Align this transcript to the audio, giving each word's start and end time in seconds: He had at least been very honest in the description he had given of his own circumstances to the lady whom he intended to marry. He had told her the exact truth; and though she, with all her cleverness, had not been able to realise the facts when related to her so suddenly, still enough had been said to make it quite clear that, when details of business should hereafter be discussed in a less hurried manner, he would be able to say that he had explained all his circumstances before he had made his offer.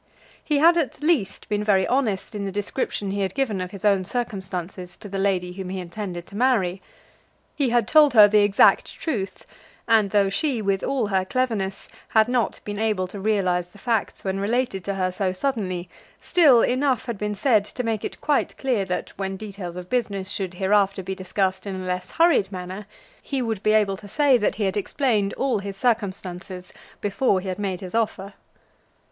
He 0.43 0.57
had 0.57 0.77
at 0.77 1.03
least 1.03 1.47
been 1.47 1.63
very 1.63 1.85
honest 1.85 2.33
in 2.33 2.43
the 2.43 2.51
description 2.51 3.11
he 3.11 3.21
had 3.21 3.35
given 3.35 3.61
of 3.61 3.69
his 3.69 3.85
own 3.85 4.03
circumstances 4.03 4.97
to 4.97 5.07
the 5.07 5.19
lady 5.19 5.53
whom 5.53 5.69
he 5.69 5.79
intended 5.79 6.25
to 6.25 6.35
marry. 6.35 6.81
He 7.55 7.69
had 7.69 7.87
told 7.87 8.15
her 8.15 8.27
the 8.27 8.39
exact 8.39 8.95
truth; 8.95 9.45
and 9.87 10.09
though 10.09 10.27
she, 10.27 10.59
with 10.59 10.83
all 10.83 11.05
her 11.05 11.23
cleverness, 11.23 11.87
had 12.07 12.27
not 12.27 12.61
been 12.63 12.79
able 12.79 13.05
to 13.09 13.19
realise 13.19 13.67
the 13.67 13.77
facts 13.77 14.23
when 14.23 14.39
related 14.39 14.83
to 14.85 14.95
her 14.95 15.11
so 15.11 15.31
suddenly, 15.33 15.87
still 16.19 16.63
enough 16.63 17.05
had 17.05 17.19
been 17.19 17.35
said 17.35 17.63
to 17.65 17.83
make 17.83 18.03
it 18.03 18.19
quite 18.21 18.57
clear 18.57 18.83
that, 18.85 19.09
when 19.19 19.37
details 19.37 19.75
of 19.75 19.87
business 19.87 20.31
should 20.31 20.55
hereafter 20.55 21.03
be 21.03 21.13
discussed 21.13 21.67
in 21.67 21.75
a 21.79 21.85
less 21.85 22.09
hurried 22.09 22.51
manner, 22.51 22.87
he 23.21 23.39
would 23.39 23.61
be 23.61 23.73
able 23.73 23.97
to 23.97 24.07
say 24.07 24.35
that 24.35 24.55
he 24.55 24.63
had 24.63 24.75
explained 24.77 25.31
all 25.35 25.59
his 25.59 25.77
circumstances 25.77 26.73
before 27.01 27.39
he 27.39 27.47
had 27.49 27.59
made 27.59 27.81
his 27.81 27.93
offer. 27.93 28.33